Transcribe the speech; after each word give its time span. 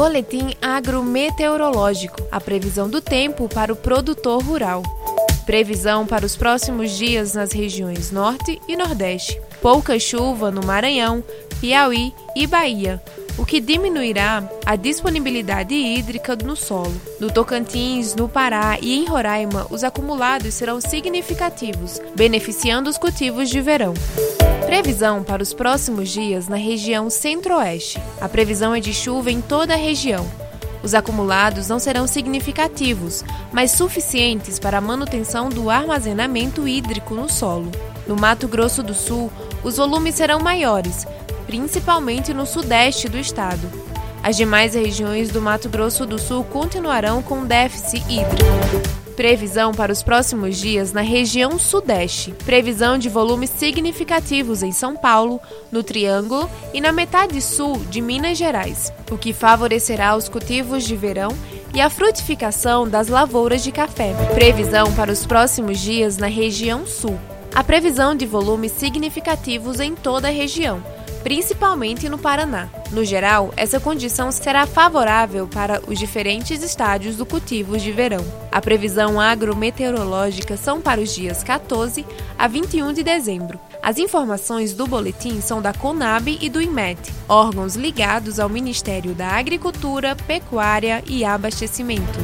Boletim 0.00 0.54
agrometeorológico. 0.62 2.26
A 2.32 2.40
previsão 2.40 2.88
do 2.88 3.02
tempo 3.02 3.46
para 3.50 3.70
o 3.70 3.76
produtor 3.76 4.42
rural. 4.42 4.82
Previsão 5.44 6.06
para 6.06 6.24
os 6.24 6.34
próximos 6.34 6.96
dias 6.96 7.34
nas 7.34 7.52
regiões 7.52 8.10
Norte 8.10 8.58
e 8.66 8.78
Nordeste. 8.78 9.38
Pouca 9.60 9.98
chuva 9.98 10.50
no 10.50 10.64
Maranhão, 10.64 11.22
Piauí 11.60 12.14
e 12.34 12.46
Bahia, 12.46 12.98
o 13.36 13.44
que 13.44 13.60
diminuirá 13.60 14.42
a 14.64 14.74
disponibilidade 14.74 15.74
hídrica 15.74 16.34
no 16.34 16.56
solo. 16.56 16.98
No 17.20 17.30
Tocantins, 17.30 18.14
no 18.14 18.26
Pará 18.26 18.78
e 18.80 18.94
em 18.94 19.04
Roraima, 19.04 19.66
os 19.68 19.84
acumulados 19.84 20.54
serão 20.54 20.80
significativos, 20.80 22.00
beneficiando 22.16 22.88
os 22.88 22.96
cultivos 22.96 23.50
de 23.50 23.60
verão. 23.60 23.92
Previsão 24.70 25.24
para 25.24 25.42
os 25.42 25.52
próximos 25.52 26.10
dias 26.10 26.46
na 26.46 26.54
região 26.54 27.10
centro-oeste. 27.10 28.00
A 28.20 28.28
previsão 28.28 28.72
é 28.72 28.78
de 28.78 28.94
chuva 28.94 29.28
em 29.28 29.40
toda 29.40 29.74
a 29.74 29.76
região. 29.76 30.24
Os 30.80 30.94
acumulados 30.94 31.66
não 31.66 31.80
serão 31.80 32.06
significativos, 32.06 33.24
mas 33.52 33.72
suficientes 33.72 34.60
para 34.60 34.78
a 34.78 34.80
manutenção 34.80 35.48
do 35.48 35.68
armazenamento 35.68 36.68
hídrico 36.68 37.14
no 37.14 37.28
solo. 37.28 37.68
No 38.06 38.14
Mato 38.14 38.46
Grosso 38.46 38.80
do 38.80 38.94
Sul, 38.94 39.28
os 39.64 39.76
volumes 39.76 40.14
serão 40.14 40.38
maiores, 40.38 41.04
principalmente 41.46 42.32
no 42.32 42.46
sudeste 42.46 43.08
do 43.08 43.18
estado. 43.18 43.68
As 44.22 44.36
demais 44.36 44.74
regiões 44.74 45.30
do 45.30 45.42
Mato 45.42 45.68
Grosso 45.68 46.06
do 46.06 46.16
Sul 46.16 46.44
continuarão 46.44 47.24
com 47.24 47.44
déficit 47.44 48.04
hídrico. 48.08 49.09
Previsão 49.20 49.74
para 49.74 49.92
os 49.92 50.02
próximos 50.02 50.56
dias 50.56 50.94
na 50.94 51.02
região 51.02 51.58
Sudeste. 51.58 52.32
Previsão 52.46 52.96
de 52.96 53.10
volumes 53.10 53.50
significativos 53.50 54.62
em 54.62 54.72
São 54.72 54.96
Paulo, 54.96 55.38
no 55.70 55.82
Triângulo 55.82 56.48
e 56.72 56.80
na 56.80 56.90
metade 56.90 57.38
sul 57.42 57.76
de 57.90 58.00
Minas 58.00 58.38
Gerais, 58.38 58.90
o 59.10 59.18
que 59.18 59.34
favorecerá 59.34 60.16
os 60.16 60.26
cultivos 60.26 60.84
de 60.84 60.96
verão 60.96 61.36
e 61.74 61.82
a 61.82 61.90
frutificação 61.90 62.88
das 62.88 63.08
lavouras 63.08 63.62
de 63.62 63.70
café. 63.70 64.14
Previsão 64.32 64.90
para 64.94 65.12
os 65.12 65.26
próximos 65.26 65.78
dias 65.80 66.16
na 66.16 66.26
região 66.26 66.86
Sul. 66.86 67.20
A 67.54 67.62
previsão 67.62 68.14
de 68.14 68.24
volumes 68.24 68.72
significativos 68.72 69.80
em 69.80 69.94
toda 69.94 70.28
a 70.28 70.30
região 70.30 70.82
principalmente 71.22 72.08
no 72.08 72.18
Paraná. 72.18 72.68
No 72.90 73.04
geral, 73.04 73.52
essa 73.56 73.78
condição 73.78 74.32
será 74.32 74.66
favorável 74.66 75.46
para 75.46 75.80
os 75.86 75.98
diferentes 75.98 76.62
estádios 76.62 77.16
do 77.16 77.26
cultivo 77.26 77.78
de 77.78 77.92
verão. 77.92 78.24
A 78.50 78.60
previsão 78.60 79.20
agrometeorológica 79.20 80.56
são 80.56 80.80
para 80.80 81.00
os 81.00 81.14
dias 81.14 81.42
14 81.42 82.04
a 82.38 82.48
21 82.48 82.92
de 82.92 83.02
dezembro. 83.02 83.60
As 83.82 83.98
informações 83.98 84.74
do 84.74 84.86
boletim 84.86 85.40
são 85.40 85.62
da 85.62 85.72
CONAB 85.72 86.38
e 86.40 86.48
do 86.48 86.60
IMET, 86.60 86.98
órgãos 87.28 87.76
ligados 87.76 88.38
ao 88.38 88.48
Ministério 88.48 89.14
da 89.14 89.28
Agricultura, 89.28 90.14
Pecuária 90.26 91.02
e 91.06 91.24
Abastecimento. 91.24 92.18